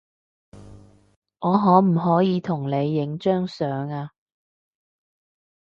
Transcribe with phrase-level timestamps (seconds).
[1.41, 4.09] 我可唔可以同你影張相呀